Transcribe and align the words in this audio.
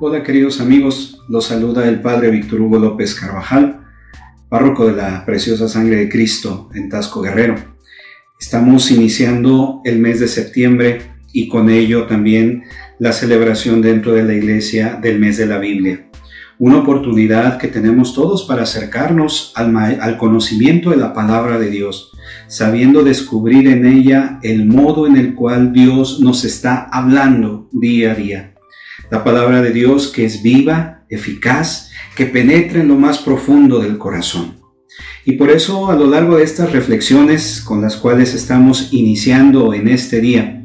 Hola 0.00 0.22
queridos 0.22 0.60
amigos, 0.60 1.24
los 1.28 1.46
saluda 1.46 1.88
el 1.88 2.00
Padre 2.00 2.30
Víctor 2.30 2.60
Hugo 2.60 2.78
López 2.78 3.16
Carvajal, 3.16 3.80
párroco 4.48 4.86
de 4.86 4.92
la 4.92 5.26
Preciosa 5.26 5.68
Sangre 5.68 5.96
de 5.96 6.08
Cristo 6.08 6.70
en 6.72 6.88
Tasco 6.88 7.20
Guerrero. 7.20 7.56
Estamos 8.38 8.92
iniciando 8.92 9.80
el 9.84 9.98
mes 9.98 10.20
de 10.20 10.28
septiembre 10.28 11.02
y 11.32 11.48
con 11.48 11.68
ello 11.68 12.06
también 12.06 12.62
la 13.00 13.12
celebración 13.12 13.82
dentro 13.82 14.12
de 14.12 14.22
la 14.22 14.34
iglesia 14.34 15.00
del 15.02 15.18
mes 15.18 15.36
de 15.36 15.46
la 15.46 15.58
Biblia. 15.58 16.08
Una 16.60 16.78
oportunidad 16.78 17.58
que 17.58 17.66
tenemos 17.66 18.14
todos 18.14 18.44
para 18.44 18.62
acercarnos 18.62 19.52
al, 19.56 19.76
al 19.76 20.16
conocimiento 20.16 20.90
de 20.90 20.96
la 20.96 21.12
palabra 21.12 21.58
de 21.58 21.70
Dios, 21.70 22.12
sabiendo 22.46 23.02
descubrir 23.02 23.66
en 23.66 23.84
ella 23.84 24.38
el 24.44 24.64
modo 24.64 25.08
en 25.08 25.16
el 25.16 25.34
cual 25.34 25.72
Dios 25.72 26.20
nos 26.20 26.44
está 26.44 26.84
hablando 26.84 27.68
día 27.72 28.12
a 28.12 28.14
día 28.14 28.54
la 29.10 29.24
palabra 29.24 29.62
de 29.62 29.72
Dios 29.72 30.08
que 30.08 30.24
es 30.24 30.42
viva, 30.42 31.04
eficaz, 31.08 31.90
que 32.14 32.26
penetra 32.26 32.80
en 32.80 32.88
lo 32.88 32.96
más 32.96 33.18
profundo 33.18 33.78
del 33.80 33.98
corazón. 33.98 34.56
Y 35.24 35.32
por 35.32 35.50
eso 35.50 35.90
a 35.90 35.96
lo 35.96 36.06
largo 36.06 36.36
de 36.36 36.44
estas 36.44 36.72
reflexiones 36.72 37.60
con 37.60 37.82
las 37.82 37.96
cuales 37.96 38.34
estamos 38.34 38.88
iniciando 38.92 39.74
en 39.74 39.88
este 39.88 40.20
día, 40.20 40.62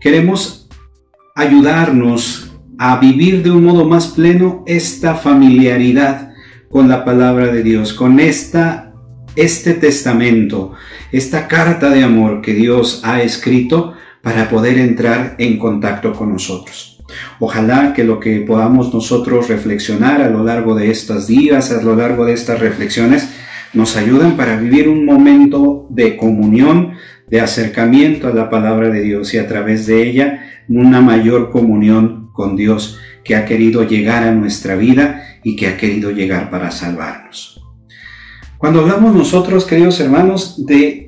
queremos 0.00 0.68
ayudarnos 1.34 2.52
a 2.78 2.98
vivir 2.98 3.42
de 3.42 3.50
un 3.50 3.64
modo 3.64 3.84
más 3.84 4.08
pleno 4.08 4.62
esta 4.66 5.14
familiaridad 5.14 6.32
con 6.68 6.88
la 6.88 7.04
palabra 7.04 7.46
de 7.46 7.62
Dios, 7.62 7.92
con 7.92 8.20
esta 8.20 8.84
este 9.36 9.74
testamento, 9.74 10.74
esta 11.10 11.48
carta 11.48 11.90
de 11.90 12.04
amor 12.04 12.40
que 12.40 12.54
Dios 12.54 13.00
ha 13.04 13.22
escrito 13.22 13.94
para 14.22 14.48
poder 14.48 14.78
entrar 14.78 15.34
en 15.38 15.58
contacto 15.58 16.12
con 16.12 16.32
nosotros. 16.32 16.93
Ojalá 17.38 17.92
que 17.92 18.04
lo 18.04 18.20
que 18.20 18.40
podamos 18.40 18.92
nosotros 18.92 19.48
reflexionar 19.48 20.22
a 20.22 20.30
lo 20.30 20.44
largo 20.44 20.74
de 20.74 20.90
estos 20.90 21.26
días, 21.26 21.70
a 21.70 21.82
lo 21.82 21.96
largo 21.96 22.24
de 22.24 22.32
estas 22.32 22.60
reflexiones, 22.60 23.28
nos 23.72 23.96
ayuden 23.96 24.36
para 24.36 24.56
vivir 24.56 24.88
un 24.88 25.04
momento 25.04 25.86
de 25.90 26.16
comunión, 26.16 26.92
de 27.28 27.40
acercamiento 27.40 28.28
a 28.28 28.34
la 28.34 28.48
palabra 28.48 28.88
de 28.88 29.02
Dios 29.02 29.34
y 29.34 29.38
a 29.38 29.48
través 29.48 29.86
de 29.86 30.08
ella 30.08 30.44
una 30.68 31.00
mayor 31.00 31.50
comunión 31.50 32.30
con 32.32 32.56
Dios 32.56 32.98
que 33.24 33.36
ha 33.36 33.44
querido 33.44 33.82
llegar 33.84 34.22
a 34.22 34.32
nuestra 34.32 34.76
vida 34.76 35.38
y 35.42 35.56
que 35.56 35.66
ha 35.66 35.76
querido 35.76 36.10
llegar 36.10 36.50
para 36.50 36.70
salvarnos. 36.70 37.62
Cuando 38.58 38.80
hablamos 38.80 39.14
nosotros, 39.14 39.66
queridos 39.66 40.00
hermanos, 40.00 40.64
de 40.66 41.03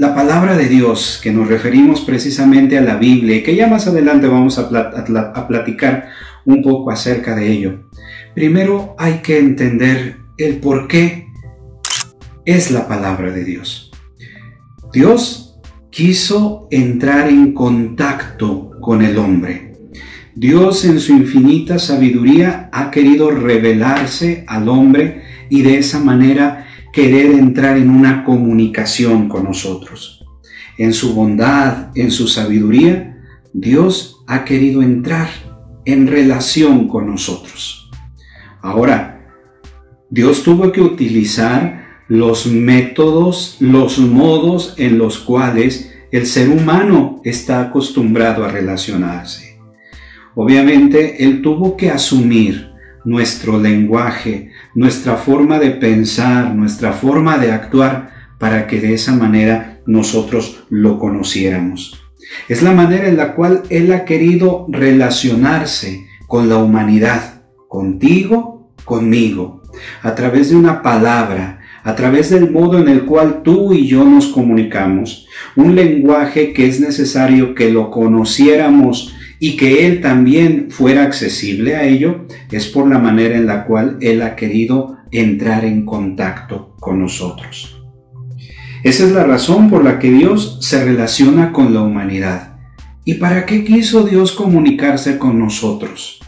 la 0.00 0.14
palabra 0.14 0.56
de 0.56 0.66
Dios, 0.66 1.20
que 1.22 1.30
nos 1.30 1.46
referimos 1.46 2.00
precisamente 2.00 2.78
a 2.78 2.80
la 2.80 2.96
Biblia 2.96 3.36
y 3.36 3.42
que 3.42 3.54
ya 3.54 3.66
más 3.66 3.86
adelante 3.86 4.28
vamos 4.28 4.58
a, 4.58 5.46
platicar 5.46 6.08
un 6.46 6.62
poco 6.62 6.90
acerca 6.90 7.36
de 7.36 7.52
ello. 7.52 7.90
Primero 8.34 8.94
hay 8.98 9.18
que 9.18 9.38
entender 9.38 10.16
el 10.38 10.56
por 10.56 10.88
qué 10.88 11.26
es 12.46 12.70
la 12.70 12.88
palabra 12.88 13.30
de 13.30 13.44
Dios. 13.44 13.90
Dios 14.90 15.58
quiso 15.90 16.66
entrar 16.70 17.28
en 17.28 17.52
contacto 17.52 18.70
con 18.80 19.02
el 19.02 19.18
hombre. 19.18 19.74
Dios 20.34 20.86
en 20.86 20.98
su 20.98 21.12
infinita 21.12 21.78
sabiduría 21.78 22.70
ha 22.72 22.90
querido 22.90 23.30
revelarse 23.30 24.46
al 24.48 24.70
hombre 24.70 25.24
y 25.50 25.60
de 25.60 25.76
esa 25.76 26.00
manera 26.00 26.68
querer 26.92 27.32
entrar 27.32 27.76
en 27.76 27.90
una 27.90 28.24
comunicación 28.24 29.28
con 29.28 29.44
nosotros. 29.44 30.24
En 30.78 30.92
su 30.92 31.14
bondad, 31.14 31.88
en 31.94 32.10
su 32.10 32.26
sabiduría, 32.26 33.18
Dios 33.52 34.22
ha 34.26 34.44
querido 34.44 34.82
entrar 34.82 35.28
en 35.84 36.06
relación 36.06 36.88
con 36.88 37.06
nosotros. 37.06 37.90
Ahora, 38.62 39.28
Dios 40.10 40.42
tuvo 40.42 40.72
que 40.72 40.80
utilizar 40.80 41.80
los 42.08 42.46
métodos, 42.46 43.56
los 43.60 43.98
modos 43.98 44.74
en 44.76 44.98
los 44.98 45.18
cuales 45.18 45.92
el 46.10 46.26
ser 46.26 46.48
humano 46.48 47.20
está 47.24 47.60
acostumbrado 47.60 48.44
a 48.44 48.50
relacionarse. 48.50 49.58
Obviamente, 50.34 51.22
Él 51.24 51.42
tuvo 51.42 51.76
que 51.76 51.90
asumir 51.90 52.70
nuestro 53.04 53.60
lenguaje, 53.60 54.49
nuestra 54.74 55.16
forma 55.16 55.58
de 55.58 55.70
pensar, 55.70 56.54
nuestra 56.54 56.92
forma 56.92 57.38
de 57.38 57.52
actuar, 57.52 58.10
para 58.38 58.66
que 58.66 58.80
de 58.80 58.94
esa 58.94 59.12
manera 59.14 59.80
nosotros 59.86 60.64
lo 60.70 60.98
conociéramos. 60.98 62.02
Es 62.48 62.62
la 62.62 62.72
manera 62.72 63.08
en 63.08 63.16
la 63.16 63.34
cual 63.34 63.62
Él 63.70 63.92
ha 63.92 64.04
querido 64.04 64.66
relacionarse 64.70 66.06
con 66.26 66.48
la 66.48 66.56
humanidad, 66.56 67.42
contigo, 67.68 68.72
conmigo, 68.84 69.62
a 70.02 70.14
través 70.14 70.50
de 70.50 70.56
una 70.56 70.82
palabra, 70.82 71.60
a 71.82 71.94
través 71.94 72.30
del 72.30 72.50
modo 72.50 72.78
en 72.78 72.88
el 72.88 73.04
cual 73.04 73.42
tú 73.42 73.72
y 73.72 73.86
yo 73.86 74.04
nos 74.04 74.28
comunicamos, 74.28 75.26
un 75.56 75.74
lenguaje 75.74 76.52
que 76.52 76.66
es 76.66 76.80
necesario 76.80 77.54
que 77.54 77.70
lo 77.70 77.90
conociéramos 77.90 79.16
y 79.40 79.56
que 79.56 79.86
Él 79.86 80.02
también 80.02 80.70
fuera 80.70 81.02
accesible 81.02 81.74
a 81.74 81.84
ello 81.84 82.26
es 82.52 82.66
por 82.68 82.88
la 82.88 82.98
manera 82.98 83.36
en 83.36 83.46
la 83.46 83.64
cual 83.64 83.96
Él 84.02 84.22
ha 84.22 84.36
querido 84.36 84.98
entrar 85.10 85.64
en 85.64 85.86
contacto 85.86 86.76
con 86.78 87.00
nosotros. 87.00 87.82
Esa 88.84 89.04
es 89.04 89.12
la 89.12 89.24
razón 89.24 89.70
por 89.70 89.82
la 89.82 89.98
que 89.98 90.10
Dios 90.10 90.58
se 90.60 90.84
relaciona 90.84 91.52
con 91.52 91.74
la 91.74 91.82
humanidad. 91.82 92.58
¿Y 93.04 93.14
para 93.14 93.46
qué 93.46 93.64
quiso 93.64 94.04
Dios 94.04 94.32
comunicarse 94.32 95.18
con 95.18 95.38
nosotros? 95.38 96.20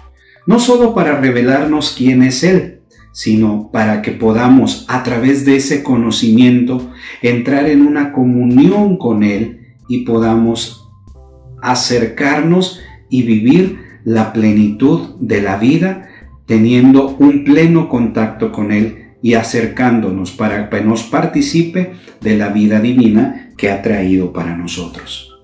No 0.47 0.59
solo 0.59 0.95
para 0.95 1.21
revelarnos 1.21 1.95
quién 1.97 2.23
es 2.23 2.43
Él, 2.43 2.81
sino 3.13 3.71
para 3.71 4.01
que 4.01 4.13
podamos 4.13 4.87
a 4.89 5.03
través 5.03 5.45
de 5.45 5.57
ese 5.57 5.83
conocimiento 5.83 6.91
entrar 7.21 7.69
en 7.69 7.87
una 7.87 8.13
comunión 8.13 8.97
con 8.97 9.23
Él 9.23 9.77
y 9.87 10.05
podamos 10.05 10.91
acercarnos 11.63 12.81
y 13.13 13.23
vivir 13.23 13.79
la 14.05 14.33
plenitud 14.33 15.15
de 15.21 15.43
la 15.43 15.57
vida 15.59 16.09
teniendo 16.47 17.11
un 17.19 17.45
pleno 17.45 17.89
contacto 17.89 18.51
con 18.51 18.73
Él 18.73 19.13
y 19.23 19.35
acercándonos 19.35 20.33
para 20.33 20.69
que 20.69 20.81
nos 20.81 21.05
participe 21.05 21.93
de 22.21 22.37
la 22.37 22.49
vida 22.49 22.81
divina 22.81 23.51
que 23.57 23.71
ha 23.71 23.83
traído 23.83 24.33
para 24.33 24.57
nosotros. 24.57 25.39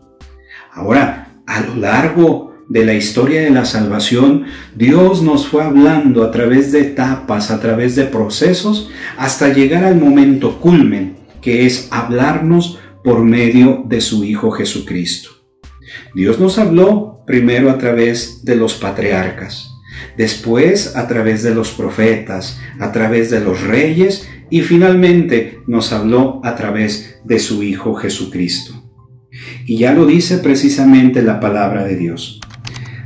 Ahora, 0.73 1.29
a 1.47 1.61
lo 1.61 1.77
largo 1.77 2.55
de 2.69 2.85
la 2.85 2.95
historia 2.95 3.43
de 3.43 3.51
la 3.51 3.65
salvación, 3.65 4.45
Dios 4.75 5.23
nos 5.23 5.47
fue 5.47 5.63
hablando 5.63 6.25
a 6.25 6.31
través 6.31 6.73
de 6.73 6.81
etapas, 6.81 7.51
a 7.51 7.61
través 7.61 7.97
de 7.97 8.05
procesos, 8.05 8.91
hasta 9.17 9.53
llegar 9.53 9.85
al 9.85 10.01
momento 10.01 10.59
culmen, 10.59 11.17
que 11.41 11.67
es 11.67 11.89
hablarnos 11.91 12.81
por 13.05 13.23
medio 13.25 13.85
de 13.87 14.01
su 14.01 14.25
Hijo 14.25 14.51
Jesucristo. 14.51 15.31
Dios 16.15 16.41
nos 16.41 16.59
habló 16.59 17.18
primero 17.29 17.71
a 17.71 17.77
través 17.77 18.43
de 18.43 18.57
los 18.57 18.75
patriarcas, 18.75 19.71
después 20.17 20.97
a 20.97 21.07
través 21.07 21.43
de 21.43 21.55
los 21.55 21.71
profetas, 21.73 22.59
a 22.81 22.91
través 22.91 23.31
de 23.31 23.41
los 23.41 23.61
reyes 23.61 24.27
y 24.49 24.63
finalmente 24.63 25.61
nos 25.67 25.93
habló 25.93 26.41
a 26.43 26.57
través 26.57 27.21
de 27.25 27.39
su 27.39 27.63
Hijo 27.63 27.95
Jesucristo. 27.95 28.83
Y 29.67 29.77
ya 29.77 29.93
lo 29.93 30.07
dice 30.07 30.39
precisamente 30.39 31.21
la 31.21 31.39
palabra 31.39 31.85
de 31.85 31.97
Dios. 31.97 32.41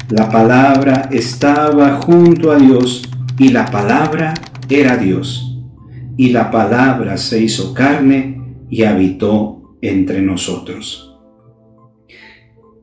La 0.08 0.30
palabra 0.30 1.08
estaba 1.10 2.00
junto 2.00 2.52
a 2.52 2.58
Dios 2.58 3.02
y 3.38 3.48
la 3.48 3.66
palabra 3.66 4.34
era 4.68 4.96
Dios. 4.96 5.58
Y 6.16 6.28
la 6.28 6.52
palabra 6.52 7.16
se 7.16 7.42
hizo 7.42 7.74
carne 7.74 8.40
y 8.70 8.84
habitó 8.84 9.76
entre 9.80 10.22
nosotros. 10.22 11.18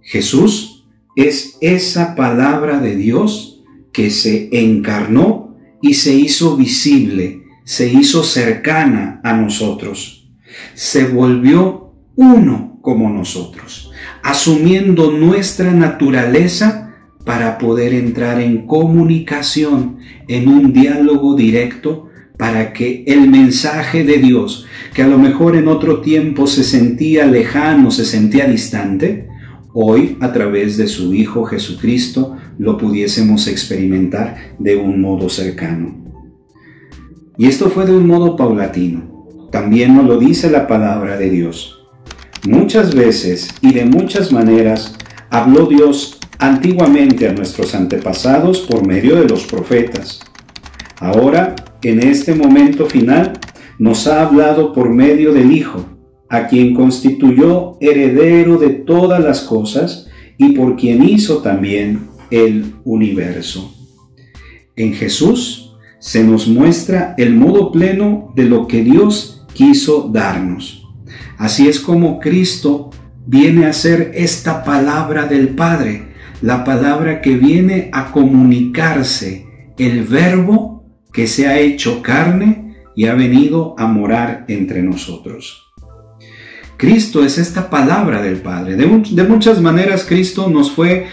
Jesús 0.01 0.78
es 1.27 1.57
esa 1.61 2.15
palabra 2.15 2.79
de 2.79 2.95
Dios 2.95 3.61
que 3.91 4.09
se 4.09 4.49
encarnó 4.51 5.57
y 5.81 5.95
se 5.95 6.13
hizo 6.15 6.55
visible, 6.55 7.43
se 7.65 7.91
hizo 7.91 8.23
cercana 8.23 9.19
a 9.23 9.33
nosotros, 9.33 10.29
se 10.73 11.05
volvió 11.05 11.93
uno 12.15 12.79
como 12.81 13.09
nosotros, 13.09 13.91
asumiendo 14.23 15.11
nuestra 15.11 15.71
naturaleza 15.71 16.95
para 17.25 17.57
poder 17.57 17.93
entrar 17.93 18.39
en 18.41 18.65
comunicación, 18.65 19.97
en 20.27 20.47
un 20.47 20.73
diálogo 20.73 21.35
directo, 21.35 22.09
para 22.37 22.71
que 22.71 23.03
el 23.05 23.29
mensaje 23.29 24.05
de 24.05 24.17
Dios, 24.19 24.65
que 24.93 25.03
a 25.03 25.07
lo 25.07 25.19
mejor 25.19 25.57
en 25.57 25.67
otro 25.67 25.99
tiempo 25.99 26.47
se 26.47 26.63
sentía 26.63 27.25
lejano, 27.25 27.91
se 27.91 28.05
sentía 28.05 28.45
distante, 28.45 29.28
hoy 29.73 30.17
a 30.19 30.31
través 30.31 30.77
de 30.77 30.87
su 30.87 31.13
Hijo 31.13 31.45
Jesucristo 31.45 32.37
lo 32.57 32.77
pudiésemos 32.77 33.47
experimentar 33.47 34.55
de 34.59 34.75
un 34.75 35.01
modo 35.01 35.29
cercano. 35.29 35.95
Y 37.37 37.47
esto 37.47 37.69
fue 37.69 37.85
de 37.85 37.95
un 37.95 38.05
modo 38.07 38.35
paulatino. 38.35 39.49
También 39.51 39.95
nos 39.95 40.05
lo 40.05 40.17
dice 40.17 40.49
la 40.51 40.67
palabra 40.67 41.17
de 41.17 41.29
Dios. 41.29 41.87
Muchas 42.47 42.93
veces 42.93 43.49
y 43.61 43.73
de 43.73 43.85
muchas 43.85 44.31
maneras 44.31 44.95
habló 45.29 45.65
Dios 45.65 46.19
antiguamente 46.37 47.27
a 47.27 47.33
nuestros 47.33 47.75
antepasados 47.75 48.59
por 48.61 48.85
medio 48.85 49.15
de 49.15 49.27
los 49.27 49.45
profetas. 49.45 50.19
Ahora, 50.99 51.55
en 51.81 52.01
este 52.01 52.33
momento 52.33 52.85
final, 52.85 53.39
nos 53.77 54.07
ha 54.07 54.25
hablado 54.25 54.73
por 54.73 54.89
medio 54.89 55.33
del 55.33 55.51
Hijo, 55.51 55.85
a 56.29 56.47
quien 56.47 56.73
constituyó 56.73 57.77
heredero 57.81 58.57
de 58.57 58.69
todas 58.69 59.23
las 59.23 59.41
cosas 59.41 60.07
y 60.37 60.49
por 60.49 60.75
quien 60.75 61.03
hizo 61.03 61.39
también 61.39 62.07
el 62.31 62.73
universo. 62.85 63.73
En 64.75 64.93
Jesús 64.93 65.73
se 65.99 66.23
nos 66.23 66.47
muestra 66.47 67.15
el 67.17 67.35
modo 67.35 67.71
pleno 67.71 68.31
de 68.35 68.45
lo 68.45 68.67
que 68.67 68.83
Dios 68.83 69.45
quiso 69.53 70.09
darnos. 70.13 70.87
Así 71.37 71.67
es 71.67 71.79
como 71.79 72.19
Cristo 72.19 72.91
viene 73.25 73.65
a 73.65 73.73
ser 73.73 74.11
esta 74.15 74.63
palabra 74.63 75.25
del 75.25 75.49
Padre, 75.49 76.13
la 76.41 76.63
palabra 76.63 77.21
que 77.21 77.35
viene 77.35 77.89
a 77.91 78.11
comunicarse, 78.11 79.45
el 79.77 80.03
verbo 80.03 80.85
que 81.11 81.27
se 81.27 81.47
ha 81.47 81.59
hecho 81.59 82.01
carne 82.01 82.75
y 82.95 83.05
ha 83.05 83.13
venido 83.13 83.75
a 83.77 83.87
morar 83.87 84.45
entre 84.47 84.81
nosotros. 84.81 85.68
Cristo 86.79 87.25
es 87.25 87.37
esta 87.37 87.69
palabra 87.69 88.21
del 88.21 88.37
Padre. 88.37 88.77
De, 88.77 88.87
muchas 88.87 89.61
maneras 89.61 90.05
Cristo 90.07 90.49
nos 90.49 90.71
fue 90.71 91.07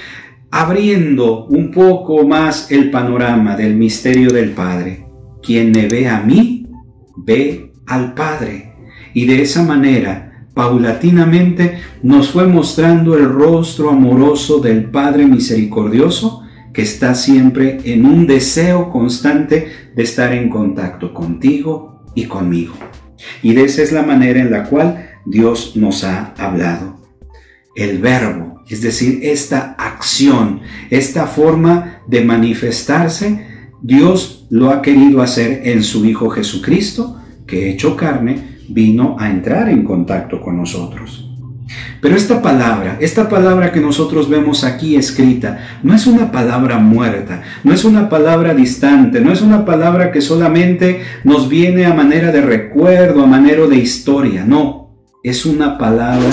abriendo 0.49 1.47
un 1.47 1.73
poco 1.73 2.25
más 2.25 2.71
el 2.71 2.93
panorama 2.93 3.57
del 3.57 3.75
misterio 3.75 4.31
del 4.31 4.51
Padre. 4.51 5.09
Quien 5.43 5.73
me 5.73 5.89
ve 5.89 6.09
a 6.09 6.21
mí, 6.21 6.69
ve 7.17 7.73
al 7.85 8.15
Padre. 8.15 8.75
Y 9.13 9.27
de 9.27 9.43
esa 9.43 9.65
manera, 9.65 10.47
paulatinamente, 10.55 11.81
nos 12.01 12.31
fue 12.31 12.47
mostrando 12.47 13.17
el 13.17 13.29
rostro 13.29 13.91
amoroso 13.91 14.61
del 14.61 14.85
Padre 14.85 15.27
misericordioso 15.27 16.45
que 16.73 16.83
está 16.83 17.17
siempre 17.17 17.81
en 17.83 18.07
un 18.07 18.29
deseo 18.29 18.89
constante 18.89 19.67
de 19.97 20.03
estar 20.05 20.33
en 20.33 20.49
contacto 20.49 21.13
contigo 21.13 22.05
y 22.15 22.27
conmigo. 22.27 22.75
Y 23.43 23.55
de 23.55 23.65
esa 23.65 23.83
es 23.83 23.91
la 23.91 24.03
manera 24.03 24.41
en 24.41 24.53
la 24.53 24.63
cual 24.65 25.06
Dios 25.27 25.73
nos 25.75 26.05
ha 26.05 26.33
hablado. 26.39 26.97
El 27.75 27.99
verbo, 27.99 28.63
es 28.69 28.81
decir, 28.81 29.21
esta 29.23 29.75
acción, 29.79 30.61
esta 30.89 31.27
forma 31.27 32.01
de 32.07 32.25
manifestarse, 32.25 33.47
Dios 33.83 34.47
lo 34.49 34.71
ha 34.71 34.81
querido 34.81 35.21
hacer 35.21 35.63
en 35.65 35.83
su 35.83 36.05
Hijo 36.07 36.31
Jesucristo, 36.31 37.21
que 37.47 37.71
hecho 37.71 37.97
carne, 37.97 38.57
vino 38.69 39.17
a 39.19 39.29
entrar 39.29 39.69
en 39.69 39.85
contacto 39.85 40.41
con 40.41 40.57
nosotros. 40.57 41.23
Pero 42.01 42.15
esta 42.15 42.41
palabra, 42.41 42.97
esta 43.01 43.29
palabra 43.29 43.73
que 43.73 43.81
nosotros 43.81 44.29
vemos 44.29 44.63
aquí 44.63 44.97
escrita, 44.97 45.81
no 45.83 45.95
es 45.95 46.07
una 46.07 46.31
palabra 46.31 46.79
muerta, 46.79 47.43
no 47.65 47.73
es 47.73 47.85
una 47.85 48.09
palabra 48.09 48.55
distante, 48.55 49.21
no 49.21 49.33
es 49.33 49.43
una 49.43 49.65
palabra 49.65 50.13
que 50.13 50.21
solamente 50.21 51.03
nos 51.25 51.49
viene 51.49 51.85
a 51.85 51.95
manera 51.95 52.31
de 52.31 52.41
recuerdo, 52.41 53.25
a 53.25 53.27
manera 53.27 53.67
de 53.67 53.77
historia, 53.77 54.45
no 54.45 54.86
es 55.27 55.45
una 55.45 55.77
palabra 55.77 56.31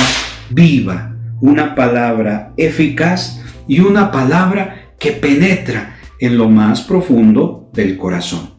viva, 0.52 1.16
una 1.42 1.74
palabra 1.74 2.54
eficaz 2.58 3.42
y 3.68 3.80
una 3.80 4.12
palabra 4.12 4.94
que 5.00 5.14
penetra 5.14 5.98
en 6.20 6.38
lo 6.38 6.48
más 6.48 6.82
profundo 6.82 7.72
del 7.74 7.98
corazón. 7.98 8.52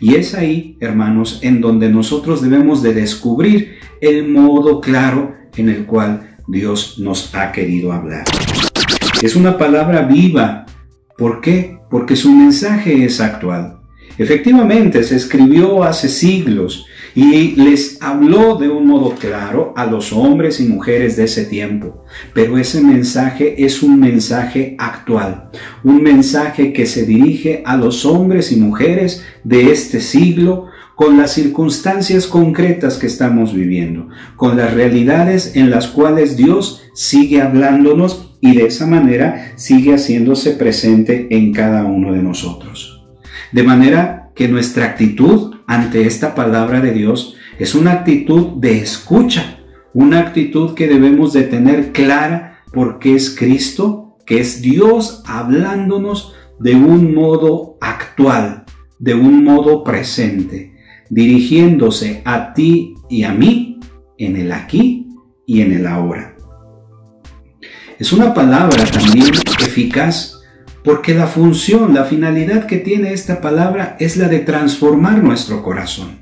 Y 0.00 0.16
es 0.16 0.34
ahí, 0.34 0.76
hermanos, 0.80 1.38
en 1.42 1.60
donde 1.60 1.88
nosotros 1.88 2.42
debemos 2.42 2.82
de 2.82 2.94
descubrir 2.94 3.76
el 4.00 4.28
modo 4.28 4.80
claro 4.80 5.36
en 5.56 5.68
el 5.68 5.86
cual 5.86 6.36
Dios 6.48 6.98
nos 6.98 7.32
ha 7.36 7.52
querido 7.52 7.92
hablar. 7.92 8.24
Es 9.22 9.36
una 9.36 9.56
palabra 9.56 10.02
viva. 10.02 10.66
¿Por 11.16 11.40
qué? 11.40 11.78
Porque 11.88 12.16
su 12.16 12.32
mensaje 12.32 13.04
es 13.04 13.20
actual. 13.20 13.75
Efectivamente, 14.18 15.02
se 15.04 15.16
escribió 15.16 15.84
hace 15.84 16.08
siglos 16.08 16.86
y 17.14 17.52
les 17.56 17.96
habló 18.02 18.56
de 18.56 18.68
un 18.68 18.86
modo 18.86 19.14
claro 19.14 19.72
a 19.74 19.86
los 19.86 20.12
hombres 20.12 20.60
y 20.60 20.64
mujeres 20.64 21.16
de 21.16 21.24
ese 21.24 21.46
tiempo. 21.46 22.04
Pero 22.34 22.58
ese 22.58 22.82
mensaje 22.82 23.64
es 23.64 23.82
un 23.82 23.98
mensaje 23.98 24.76
actual, 24.78 25.50
un 25.82 26.02
mensaje 26.02 26.74
que 26.74 26.84
se 26.84 27.06
dirige 27.06 27.62
a 27.64 27.76
los 27.76 28.04
hombres 28.04 28.52
y 28.52 28.56
mujeres 28.56 29.24
de 29.44 29.70
este 29.72 30.00
siglo 30.00 30.66
con 30.94 31.18
las 31.18 31.32
circunstancias 31.32 32.26
concretas 32.26 32.96
que 32.98 33.06
estamos 33.06 33.54
viviendo, 33.54 34.08
con 34.36 34.56
las 34.56 34.74
realidades 34.74 35.56
en 35.56 35.70
las 35.70 35.88
cuales 35.88 36.36
Dios 36.36 36.82
sigue 36.94 37.40
hablándonos 37.40 38.34
y 38.40 38.56
de 38.56 38.66
esa 38.66 38.86
manera 38.86 39.52
sigue 39.56 39.94
haciéndose 39.94 40.52
presente 40.52 41.28
en 41.30 41.52
cada 41.52 41.84
uno 41.84 42.12
de 42.12 42.22
nosotros. 42.22 42.95
De 43.52 43.62
manera 43.62 44.30
que 44.34 44.48
nuestra 44.48 44.86
actitud 44.86 45.56
ante 45.66 46.06
esta 46.06 46.34
palabra 46.34 46.80
de 46.80 46.92
Dios 46.92 47.36
es 47.58 47.74
una 47.74 47.92
actitud 47.92 48.58
de 48.58 48.78
escucha, 48.78 49.60
una 49.94 50.20
actitud 50.20 50.74
que 50.74 50.88
debemos 50.88 51.32
de 51.32 51.44
tener 51.44 51.92
clara 51.92 52.62
porque 52.72 53.14
es 53.14 53.34
Cristo, 53.34 54.16
que 54.26 54.40
es 54.40 54.60
Dios 54.60 55.22
hablándonos 55.26 56.34
de 56.58 56.74
un 56.74 57.14
modo 57.14 57.78
actual, 57.80 58.64
de 58.98 59.14
un 59.14 59.44
modo 59.44 59.84
presente, 59.84 60.74
dirigiéndose 61.08 62.22
a 62.24 62.52
ti 62.52 62.94
y 63.08 63.22
a 63.22 63.32
mí 63.32 63.78
en 64.18 64.36
el 64.36 64.52
aquí 64.52 65.08
y 65.46 65.60
en 65.60 65.72
el 65.72 65.86
ahora. 65.86 66.36
Es 67.98 68.12
una 68.12 68.34
palabra 68.34 68.84
también 68.84 69.32
eficaz 69.60 70.35
porque 70.86 71.14
la 71.14 71.26
función, 71.26 71.94
la 71.94 72.04
finalidad 72.04 72.66
que 72.66 72.78
tiene 72.78 73.12
esta 73.12 73.40
palabra 73.40 73.96
es 73.98 74.16
la 74.16 74.28
de 74.28 74.38
transformar 74.38 75.20
nuestro 75.20 75.60
corazón. 75.60 76.20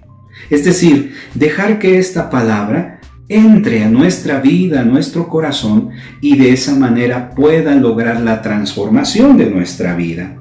Es 0.48 0.64
decir, 0.64 1.14
dejar 1.34 1.78
que 1.78 1.98
esta 1.98 2.30
palabra 2.30 2.98
entre 3.28 3.84
a 3.84 3.90
nuestra 3.90 4.40
vida, 4.40 4.80
a 4.80 4.84
nuestro 4.84 5.28
corazón 5.28 5.90
y 6.22 6.38
de 6.38 6.54
esa 6.54 6.74
manera 6.76 7.30
pueda 7.32 7.74
lograr 7.74 8.20
la 8.20 8.40
transformación 8.40 9.36
de 9.36 9.50
nuestra 9.50 9.94
vida. 9.96 10.34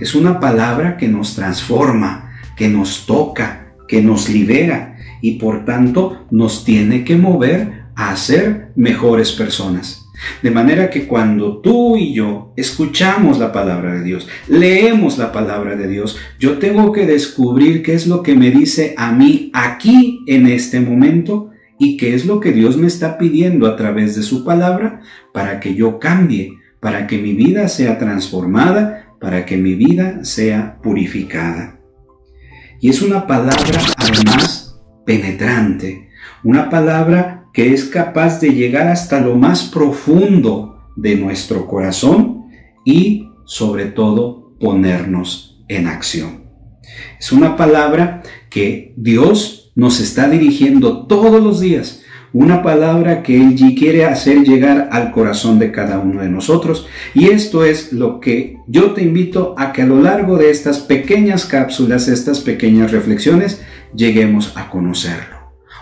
Es 0.00 0.14
una 0.14 0.40
palabra 0.40 0.96
que 0.96 1.08
nos 1.08 1.34
transforma, 1.34 2.32
que 2.56 2.68
nos 2.68 3.04
toca, 3.04 3.74
que 3.88 4.00
nos 4.00 4.30
libera 4.30 4.96
y 5.20 5.32
por 5.32 5.66
tanto 5.66 6.26
nos 6.30 6.64
tiene 6.64 7.04
que 7.04 7.16
mover 7.16 7.84
a 7.94 8.16
ser 8.16 8.72
mejores 8.74 9.32
personas. 9.32 10.05
De 10.42 10.50
manera 10.50 10.90
que 10.90 11.06
cuando 11.06 11.58
tú 11.58 11.96
y 11.96 12.14
yo 12.14 12.52
escuchamos 12.56 13.38
la 13.38 13.52
palabra 13.52 13.94
de 13.94 14.02
Dios, 14.02 14.28
leemos 14.48 15.18
la 15.18 15.32
palabra 15.32 15.76
de 15.76 15.88
Dios, 15.88 16.18
yo 16.38 16.58
tengo 16.58 16.92
que 16.92 17.06
descubrir 17.06 17.82
qué 17.82 17.94
es 17.94 18.06
lo 18.06 18.22
que 18.22 18.34
me 18.34 18.50
dice 18.50 18.94
a 18.96 19.12
mí 19.12 19.50
aquí 19.52 20.20
en 20.26 20.46
este 20.46 20.80
momento 20.80 21.50
y 21.78 21.96
qué 21.96 22.14
es 22.14 22.24
lo 22.24 22.40
que 22.40 22.52
Dios 22.52 22.76
me 22.76 22.86
está 22.86 23.18
pidiendo 23.18 23.66
a 23.66 23.76
través 23.76 24.16
de 24.16 24.22
su 24.22 24.44
palabra 24.44 25.00
para 25.32 25.60
que 25.60 25.74
yo 25.74 25.98
cambie, 25.98 26.52
para 26.80 27.06
que 27.06 27.18
mi 27.18 27.34
vida 27.34 27.68
sea 27.68 27.98
transformada, 27.98 29.14
para 29.20 29.44
que 29.44 29.56
mi 29.56 29.74
vida 29.74 30.24
sea 30.24 30.78
purificada. 30.82 31.80
Y 32.80 32.90
es 32.90 33.02
una 33.02 33.26
palabra 33.26 33.80
además 33.96 34.80
penetrante, 35.04 36.08
una 36.42 36.68
palabra 36.68 37.35
que 37.56 37.72
es 37.72 37.86
capaz 37.86 38.38
de 38.38 38.50
llegar 38.50 38.86
hasta 38.86 39.18
lo 39.18 39.34
más 39.34 39.62
profundo 39.62 40.90
de 40.94 41.16
nuestro 41.16 41.66
corazón 41.66 42.48
y 42.84 43.30
sobre 43.46 43.86
todo 43.86 44.52
ponernos 44.60 45.64
en 45.66 45.86
acción. 45.86 46.50
Es 47.18 47.32
una 47.32 47.56
palabra 47.56 48.22
que 48.50 48.92
Dios 48.98 49.72
nos 49.74 50.00
está 50.00 50.28
dirigiendo 50.28 51.06
todos 51.06 51.42
los 51.42 51.58
días, 51.58 52.02
una 52.34 52.62
palabra 52.62 53.22
que 53.22 53.40
Él 53.40 53.54
quiere 53.74 54.04
hacer 54.04 54.44
llegar 54.44 54.90
al 54.92 55.10
corazón 55.10 55.58
de 55.58 55.72
cada 55.72 55.98
uno 55.98 56.20
de 56.20 56.28
nosotros. 56.28 56.86
Y 57.14 57.30
esto 57.30 57.64
es 57.64 57.90
lo 57.90 58.20
que 58.20 58.58
yo 58.66 58.90
te 58.90 59.02
invito 59.02 59.54
a 59.56 59.72
que 59.72 59.80
a 59.80 59.86
lo 59.86 60.02
largo 60.02 60.36
de 60.36 60.50
estas 60.50 60.80
pequeñas 60.80 61.46
cápsulas, 61.46 62.06
estas 62.08 62.40
pequeñas 62.40 62.92
reflexiones, 62.92 63.62
lleguemos 63.94 64.54
a 64.58 64.68
conocerlo. 64.68 65.36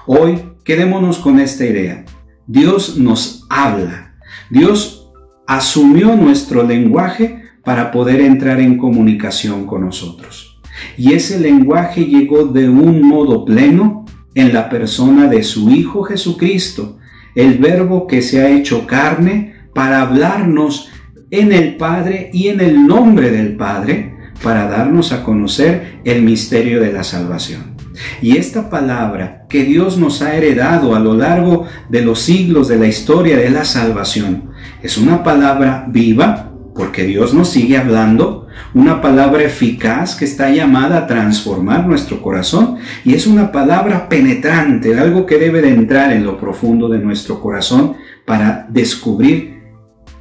Hoy 0.07 0.54
quedémonos 0.65 1.19
con 1.19 1.39
esta 1.39 1.65
idea. 1.65 2.05
Dios 2.47 2.99
nos 2.99 3.47
habla. 3.49 4.15
Dios 4.51 5.13
asumió 5.47 6.17
nuestro 6.17 6.63
lenguaje 6.63 7.43
para 7.65 7.91
poder 7.91 8.21
entrar 8.21 8.61
en 8.61 8.77
comunicación 8.77 9.67
con 9.67 9.83
nosotros. 9.83 10.61
Y 10.97 11.13
ese 11.13 11.39
lenguaje 11.39 12.05
llegó 12.05 12.45
de 12.45 12.69
un 12.69 13.03
modo 13.03 13.45
pleno 13.45 14.05
en 14.35 14.53
la 14.53 14.69
persona 14.69 15.29
de 15.29 15.43
su 15.43 15.71
Hijo 15.71 16.03
Jesucristo, 16.03 16.99
el 17.35 17.59
verbo 17.59 18.07
que 18.07 18.23
se 18.23 18.43
ha 18.43 18.51
hecho 18.51 18.87
carne 18.87 19.55
para 19.75 20.03
hablarnos 20.03 20.91
en 21.31 21.53
el 21.53 21.77
Padre 21.77 22.31
y 22.33 22.49
en 22.49 22.61
el 22.61 22.87
nombre 22.87 23.31
del 23.31 23.57
Padre, 23.57 24.15
para 24.43 24.69
darnos 24.69 25.13
a 25.13 25.23
conocer 25.23 26.01
el 26.05 26.23
misterio 26.23 26.81
de 26.81 26.93
la 26.93 27.05
salvación. 27.05 27.74
Y 28.21 28.37
esta 28.37 28.71
palabra 28.71 29.47
que 29.49 29.65
Dios 29.65 29.99
nos 29.99 30.23
ha 30.23 30.35
heredado 30.35 30.95
a 30.95 31.01
lo 31.01 31.15
largo 31.15 31.67
de 31.89 32.03
los 32.03 32.21
siglos 32.21 32.69
de 32.69 32.79
la 32.79 32.87
historia 32.87 33.37
de 33.37 33.51
la 33.51 33.65
salvación 33.65 34.51
es 34.83 34.99
una 34.99 35.23
palabra 35.23 35.87
viva, 35.89 36.51
porque 36.75 37.05
Dios 37.05 37.35
nos 37.35 37.51
sigue 37.51 37.79
hablando, 37.79 38.49
una 38.75 39.01
palabra 39.01 39.45
eficaz 39.45 40.17
que 40.17 40.25
está 40.25 40.51
llamada 40.51 40.99
a 40.99 41.07
transformar 41.07 41.87
nuestro 41.87 42.21
corazón 42.21 42.77
y 43.05 43.15
es 43.15 43.27
una 43.27 43.53
palabra 43.53 44.09
penetrante, 44.09 44.99
algo 44.99 45.27
que 45.27 45.39
debe 45.39 45.63
de 45.63 45.71
entrar 45.71 46.13
en 46.13 46.25
lo 46.25 46.39
profundo 46.39 46.89
de 46.89 46.99
nuestro 46.99 47.41
corazón 47.41 47.97
para 48.27 48.67
descubrir 48.69 49.63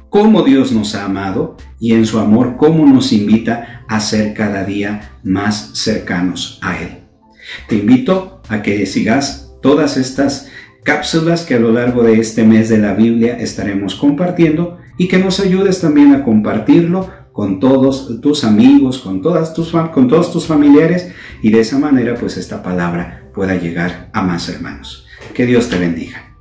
cómo 0.08 0.42
Dios 0.42 0.70
nos 0.70 0.94
ha 0.94 1.06
amado 1.06 1.56
y 1.80 1.92
en 1.92 2.06
su 2.06 2.20
amor 2.20 2.54
cómo 2.56 2.86
nos 2.86 3.12
invita 3.12 3.84
a 3.88 3.98
ser 3.98 4.32
cada 4.32 4.64
día 4.64 5.10
más 5.24 5.70
cercanos 5.74 6.60
a 6.62 6.78
Él. 6.78 7.03
Te 7.68 7.76
invito 7.76 8.40
a 8.48 8.62
que 8.62 8.86
sigas 8.86 9.52
todas 9.62 9.96
estas 9.96 10.48
cápsulas 10.82 11.44
que 11.44 11.54
a 11.54 11.58
lo 11.58 11.72
largo 11.72 12.02
de 12.02 12.20
este 12.20 12.44
mes 12.44 12.68
de 12.68 12.78
la 12.78 12.94
Biblia 12.94 13.38
estaremos 13.38 13.94
compartiendo 13.94 14.78
y 14.98 15.08
que 15.08 15.18
nos 15.18 15.40
ayudes 15.40 15.80
también 15.80 16.14
a 16.14 16.22
compartirlo 16.22 17.10
con 17.32 17.58
todos 17.58 18.20
tus 18.20 18.44
amigos, 18.44 18.98
con, 18.98 19.20
todas 19.20 19.54
tus, 19.54 19.72
con 19.72 20.06
todos 20.06 20.32
tus 20.32 20.46
familiares 20.46 21.12
y 21.42 21.50
de 21.50 21.60
esa 21.60 21.78
manera 21.78 22.14
pues 22.14 22.36
esta 22.36 22.62
palabra 22.62 23.28
pueda 23.34 23.56
llegar 23.56 24.10
a 24.12 24.22
más 24.22 24.48
hermanos. 24.48 25.06
Que 25.32 25.46
Dios 25.46 25.68
te 25.68 25.78
bendiga. 25.78 26.33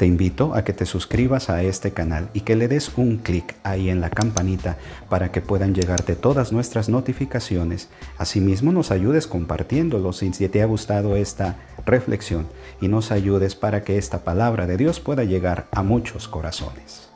Te 0.00 0.06
invito 0.06 0.54
a 0.54 0.64
que 0.64 0.72
te 0.72 0.86
suscribas 0.86 1.50
a 1.50 1.62
este 1.62 1.90
canal 1.90 2.30
y 2.32 2.40
que 2.40 2.56
le 2.56 2.68
des 2.68 2.90
un 2.96 3.18
clic 3.18 3.54
ahí 3.64 3.90
en 3.90 4.00
la 4.00 4.08
campanita 4.08 4.78
para 5.10 5.30
que 5.30 5.42
puedan 5.42 5.74
llegarte 5.74 6.16
todas 6.16 6.52
nuestras 6.52 6.88
notificaciones. 6.88 7.90
Asimismo 8.16 8.72
nos 8.72 8.92
ayudes 8.92 9.26
compartiéndolo 9.26 10.14
si 10.14 10.30
te 10.30 10.62
ha 10.62 10.64
gustado 10.64 11.16
esta 11.16 11.56
reflexión 11.84 12.46
y 12.80 12.88
nos 12.88 13.12
ayudes 13.12 13.54
para 13.56 13.84
que 13.84 13.98
esta 13.98 14.24
palabra 14.24 14.66
de 14.66 14.78
Dios 14.78 15.00
pueda 15.00 15.24
llegar 15.24 15.66
a 15.70 15.82
muchos 15.82 16.28
corazones. 16.28 17.09